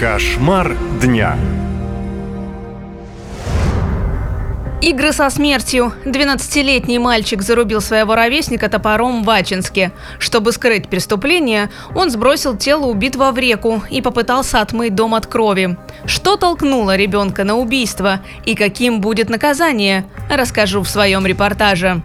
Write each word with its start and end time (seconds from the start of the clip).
Кошмар 0.00 0.78
дня. 1.02 1.36
Игры 4.80 5.12
со 5.12 5.28
смертью. 5.28 5.92
12-летний 6.06 6.98
мальчик 6.98 7.42
зарубил 7.42 7.82
своего 7.82 8.14
ровесника 8.14 8.70
топором 8.70 9.24
в 9.24 9.28
Ачинске. 9.28 9.92
Чтобы 10.18 10.52
скрыть 10.52 10.88
преступление, 10.88 11.68
он 11.94 12.08
сбросил 12.08 12.56
тело 12.56 12.86
убитого 12.86 13.30
в 13.30 13.36
реку 13.36 13.82
и 13.90 14.00
попытался 14.00 14.62
отмыть 14.62 14.94
дом 14.94 15.14
от 15.14 15.26
крови. 15.26 15.76
Что 16.06 16.36
толкнуло 16.36 16.96
ребенка 16.96 17.44
на 17.44 17.56
убийство 17.56 18.20
и 18.46 18.54
каким 18.54 19.02
будет 19.02 19.28
наказание, 19.28 20.06
расскажу 20.30 20.80
в 20.80 20.88
своем 20.88 21.26
репортаже. 21.26 22.00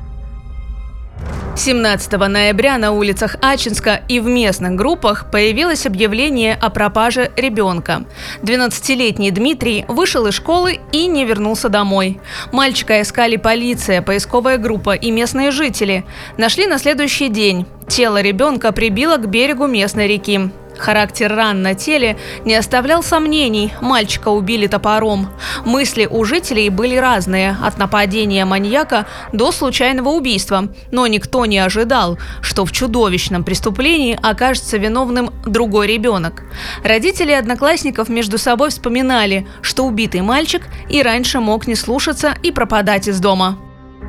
17 1.58 2.12
ноября 2.12 2.78
на 2.78 2.92
улицах 2.92 3.38
Ачинска 3.42 4.02
и 4.10 4.20
в 4.20 4.28
местных 4.28 4.76
группах 4.76 5.32
появилось 5.32 5.86
объявление 5.86 6.54
о 6.54 6.70
пропаже 6.70 7.32
ребенка. 7.38 8.04
12-летний 8.42 9.32
Дмитрий 9.32 9.86
вышел 9.88 10.28
из 10.28 10.34
школы 10.34 10.80
и 10.92 11.08
не 11.08 11.24
вернулся 11.24 11.70
домой. 11.70 12.20
Мальчика 12.52 13.02
искали 13.02 13.38
полиция, 13.38 14.02
поисковая 14.02 14.58
группа 14.58 14.96
и 14.96 15.12
местные 15.12 15.52
жители. 15.52 16.04
Нашли 16.38 16.68
на 16.68 16.78
следующий 16.78 17.30
день. 17.30 17.66
Тело 17.88 18.22
ребенка 18.22 18.74
прибило 18.74 19.16
к 19.16 19.30
берегу 19.30 19.66
местной 19.66 20.08
реки. 20.08 20.52
Характер 20.78 21.34
ран 21.36 21.62
на 21.62 21.74
теле 21.74 22.18
не 22.44 22.56
оставлял 22.56 23.04
сомнений, 23.04 23.74
мальчика 23.82 24.30
убили 24.30 24.68
топором. 24.68 25.30
Мысли 25.66 26.08
у 26.10 26.24
жителей 26.26 26.70
были 26.70 26.96
разные, 26.96 27.58
от 27.62 27.78
нападения 27.78 28.46
маньяка 28.46 29.06
до 29.34 29.52
случайного 29.52 30.10
убийства. 30.10 30.70
Но 30.92 31.08
никто 31.08 31.46
не 31.46 31.60
ожидал, 31.60 32.18
что 32.42 32.66
в 32.66 32.72
чудовищном 32.72 33.44
преступлении 33.44 34.18
окажется 34.22 34.78
виновным 34.78 35.32
другой 35.46 35.88
ребенок. 35.88 36.44
Родители 36.84 37.32
одноклассников 37.32 38.10
между 38.10 38.38
собой 38.38 38.70
вспоминали, 38.70 39.48
что 39.62 39.86
убитый 39.86 40.22
мальчик 40.22 40.64
и 40.90 41.02
раньше 41.02 41.40
мог 41.40 41.68
не 41.68 41.76
слушаться 41.76 42.36
и 42.44 42.52
пропадать 42.52 43.08
из 43.08 43.20
дома. 43.20 43.58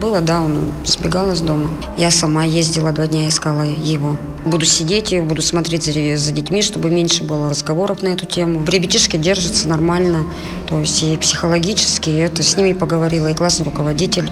Было, 0.00 0.20
да, 0.20 0.42
он 0.42 0.72
сбегал 0.84 1.32
из 1.32 1.40
дома. 1.40 1.70
Я 1.96 2.10
сама 2.10 2.44
ездила 2.44 2.92
два 2.92 3.06
дня, 3.06 3.28
искала 3.28 3.62
его. 3.62 4.18
Буду 4.44 4.66
сидеть 4.66 5.12
и 5.12 5.20
буду 5.20 5.40
смотреть 5.40 5.84
за, 5.84 6.16
за 6.16 6.32
детьми, 6.32 6.60
чтобы 6.60 6.90
меньше 6.90 7.24
было 7.24 7.48
разговоров 7.48 8.02
на 8.02 8.08
эту 8.08 8.26
тему. 8.26 8.62
Ребятишки 8.66 9.16
держатся 9.16 9.68
нормально, 9.68 10.24
то 10.68 10.78
есть 10.78 11.02
и 11.02 11.16
психологически, 11.16 12.10
и 12.10 12.16
это 12.16 12.42
с 12.42 12.56
ними 12.56 12.74
поговорила 12.74 13.28
и 13.28 13.34
классный 13.34 13.64
руководитель. 13.64 14.30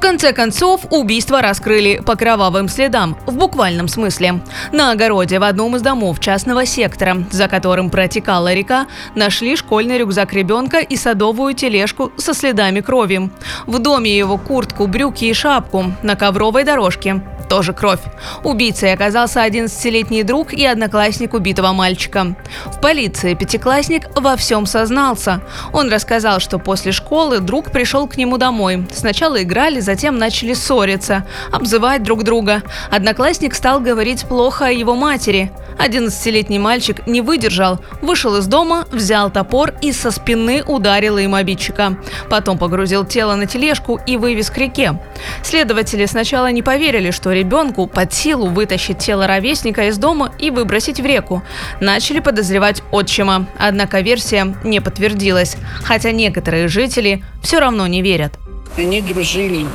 В 0.00 0.02
конце 0.02 0.32
концов, 0.32 0.86
убийство 0.88 1.42
раскрыли 1.42 2.00
по 2.02 2.16
кровавым 2.16 2.70
следам, 2.70 3.18
в 3.26 3.36
буквальном 3.36 3.86
смысле. 3.86 4.40
На 4.72 4.92
огороде 4.92 5.38
в 5.38 5.42
одном 5.42 5.76
из 5.76 5.82
домов 5.82 6.20
частного 6.20 6.64
сектора, 6.64 7.18
за 7.30 7.48
которым 7.48 7.90
протекала 7.90 8.54
река, 8.54 8.86
нашли 9.14 9.56
школьный 9.56 9.98
рюкзак 9.98 10.32
ребенка 10.32 10.78
и 10.78 10.96
садовую 10.96 11.52
тележку 11.52 12.12
со 12.16 12.32
следами 12.32 12.80
крови. 12.80 13.28
В 13.66 13.78
доме 13.78 14.16
его 14.16 14.38
куртку, 14.38 14.86
брюки 14.86 15.26
и 15.26 15.34
шапку 15.34 15.92
на 16.02 16.16
ковровой 16.16 16.64
дорожке 16.64 17.20
тоже 17.50 17.72
кровь. 17.72 17.98
Убийцей 18.44 18.92
оказался 18.92 19.44
11-летний 19.44 20.22
друг 20.22 20.54
и 20.54 20.64
одноклассник 20.64 21.34
убитого 21.34 21.72
мальчика. 21.72 22.36
В 22.66 22.80
полиции 22.80 23.34
пятиклассник 23.34 24.08
во 24.14 24.36
всем 24.36 24.66
сознался. 24.66 25.40
Он 25.72 25.90
рассказал, 25.90 26.38
что 26.38 26.58
после 26.58 26.92
школы 26.92 27.40
друг 27.40 27.72
пришел 27.72 28.06
к 28.06 28.16
нему 28.16 28.38
домой. 28.38 28.86
Сначала 28.94 29.42
играли, 29.42 29.80
затем 29.80 30.16
начали 30.16 30.54
ссориться, 30.54 31.26
обзывать 31.50 32.04
друг 32.04 32.22
друга. 32.22 32.62
Одноклассник 32.88 33.56
стал 33.56 33.80
говорить 33.80 34.26
плохо 34.26 34.66
о 34.66 34.70
его 34.70 34.94
матери. 34.94 35.50
11-летний 35.78 36.58
мальчик 36.58 37.06
не 37.06 37.20
выдержал, 37.20 37.80
вышел 38.00 38.36
из 38.36 38.46
дома, 38.46 38.86
взял 38.92 39.30
топор 39.30 39.74
и 39.80 39.92
со 39.92 40.10
спины 40.12 40.62
ударил 40.64 41.18
им 41.18 41.34
обидчика. 41.34 41.96
Потом 42.28 42.58
погрузил 42.58 43.04
тело 43.04 43.34
на 43.34 43.46
тележку 43.46 43.98
и 44.06 44.16
вывез 44.16 44.50
к 44.50 44.58
реке. 44.58 45.00
Следователи 45.42 46.04
сначала 46.06 46.52
не 46.52 46.62
поверили, 46.62 47.10
что 47.10 47.39
ребенку 47.40 47.86
под 47.86 48.12
силу 48.12 48.46
вытащить 48.46 48.98
тело 48.98 49.26
ровесника 49.26 49.88
из 49.88 49.98
дома 49.98 50.32
и 50.38 50.50
выбросить 50.50 51.00
в 51.00 51.06
реку. 51.06 51.42
Начали 51.80 52.20
подозревать 52.20 52.82
отчима, 52.92 53.46
однако 53.58 54.00
версия 54.00 54.54
не 54.62 54.80
подтвердилась, 54.80 55.56
хотя 55.82 56.12
некоторые 56.12 56.68
жители 56.68 57.24
все 57.42 57.58
равно 57.58 57.86
не 57.86 58.02
верят. 58.02 58.38
Они 58.76 59.00
дружили, 59.00 59.66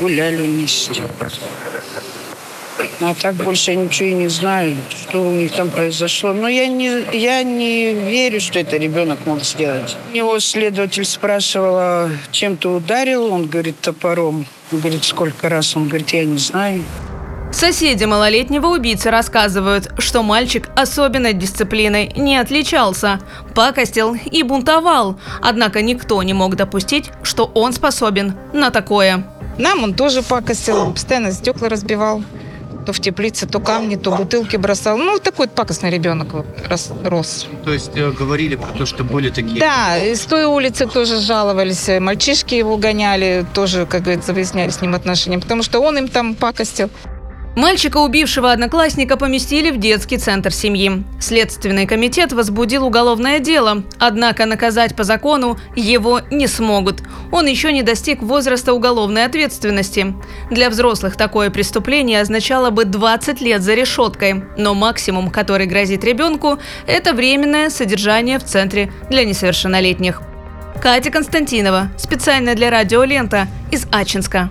гуляли 0.00 0.42
вместе. 0.42 1.02
А 3.00 3.14
так 3.14 3.34
больше 3.34 3.72
я 3.72 3.76
ничего 3.76 4.08
и 4.08 4.14
не 4.14 4.28
знаю, 4.28 4.76
что 4.90 5.22
у 5.22 5.30
них 5.30 5.52
там 5.52 5.70
произошло. 5.70 6.32
Но 6.32 6.48
я 6.48 6.66
не, 6.66 7.04
я 7.16 7.42
не 7.42 7.92
верю, 7.92 8.40
что 8.40 8.58
это 8.58 8.76
ребенок 8.76 9.26
мог 9.26 9.42
сделать. 9.42 9.96
Его 10.12 10.38
следователь 10.40 11.04
спрашивала, 11.04 12.10
чем 12.30 12.56
ты 12.56 12.68
ударил? 12.68 13.32
Он 13.32 13.46
говорит, 13.46 13.80
топором. 13.80 14.46
Он 14.72 14.80
говорит, 14.80 15.04
сколько 15.04 15.48
раз? 15.48 15.76
Он 15.76 15.88
говорит, 15.88 16.10
я 16.10 16.24
не 16.24 16.38
знаю. 16.38 16.82
Соседи 17.52 18.04
малолетнего 18.04 18.66
убийцы 18.66 19.10
рассказывают, 19.10 19.92
что 19.98 20.24
мальчик 20.24 20.68
особенной 20.74 21.34
дисциплиной 21.34 22.12
не 22.16 22.36
отличался, 22.36 23.20
пакостил 23.54 24.14
и 24.14 24.42
бунтовал, 24.42 25.20
однако 25.40 25.80
никто 25.80 26.20
не 26.24 26.32
мог 26.32 26.56
допустить, 26.56 27.10
что 27.22 27.44
он 27.54 27.72
способен 27.72 28.34
на 28.52 28.70
такое. 28.70 29.24
Нам 29.56 29.84
он 29.84 29.94
тоже 29.94 30.22
пакостил, 30.22 30.90
постоянно 30.90 31.30
стекла 31.30 31.68
разбивал. 31.68 32.24
То 32.84 32.92
в 32.92 33.00
теплице, 33.00 33.46
то 33.46 33.60
камни, 33.60 33.96
то 33.96 34.10
бутылки 34.10 34.56
бросал. 34.56 34.98
Ну, 34.98 35.18
такой 35.18 35.46
вот 35.46 35.54
пакостный 35.54 35.90
ребенок 35.90 36.28
рос. 36.68 36.92
рос. 37.02 37.46
То 37.64 37.72
есть 37.72 37.92
э, 37.94 38.10
говорили 38.10 38.56
про 38.56 38.72
то, 38.72 38.84
что 38.84 39.04
были 39.04 39.30
такие... 39.30 39.58
Да, 39.58 39.96
и 39.96 40.14
с 40.14 40.20
той 40.20 40.44
улицы 40.44 40.86
тоже 40.86 41.20
жаловались. 41.20 41.88
Мальчишки 42.00 42.54
его 42.54 42.76
гоняли, 42.76 43.46
тоже, 43.54 43.86
как 43.86 44.02
говорится, 44.02 44.34
выясняли 44.34 44.70
с 44.70 44.82
ним 44.82 44.94
отношения, 44.94 45.38
потому 45.38 45.62
что 45.62 45.80
он 45.80 45.96
им 45.96 46.08
там 46.08 46.34
пакостил. 46.34 46.90
Мальчика, 47.56 47.98
убившего 47.98 48.50
одноклассника, 48.50 49.16
поместили 49.16 49.70
в 49.70 49.78
детский 49.78 50.18
центр 50.18 50.52
семьи. 50.52 51.04
Следственный 51.20 51.86
комитет 51.86 52.32
возбудил 52.32 52.84
уголовное 52.84 53.38
дело, 53.38 53.84
однако 54.00 54.44
наказать 54.44 54.96
по 54.96 55.04
закону 55.04 55.56
его 55.76 56.20
не 56.32 56.48
смогут. 56.48 57.00
Он 57.32 57.46
еще 57.46 57.72
не 57.72 57.82
достиг 57.82 58.22
возраста 58.22 58.72
уголовной 58.72 59.24
ответственности. 59.24 60.14
Для 60.50 60.70
взрослых 60.70 61.16
такое 61.16 61.50
преступление 61.50 62.20
означало 62.20 62.70
бы 62.70 62.84
20 62.84 63.40
лет 63.40 63.62
за 63.62 63.74
решеткой, 63.74 64.44
но 64.56 64.74
максимум, 64.74 65.30
который 65.30 65.66
грозит 65.66 66.04
ребенку, 66.04 66.58
это 66.86 67.12
временное 67.12 67.70
содержание 67.70 68.38
в 68.38 68.44
центре 68.44 68.92
для 69.10 69.24
несовершеннолетних. 69.24 70.22
Катя 70.80 71.10
Константинова, 71.10 71.88
специально 71.96 72.54
для 72.54 72.70
радио 72.70 73.04
«Лента» 73.04 73.48
из 73.70 73.86
Ачинска. 73.90 74.50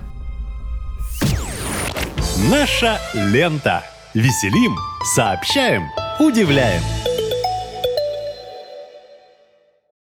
Наша 2.50 2.98
лента. 3.14 3.82
Веселим, 4.14 4.76
сообщаем, 5.14 5.88
удивляем. 6.20 6.82